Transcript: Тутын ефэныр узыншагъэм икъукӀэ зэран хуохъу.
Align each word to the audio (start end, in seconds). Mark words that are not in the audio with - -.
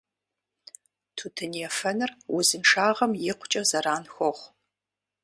Тутын 1.17 1.51
ефэныр 1.67 2.11
узыншагъэм 2.35 3.11
икъукӀэ 3.29 3.61
зэран 3.69 4.03
хуохъу. 4.13 4.47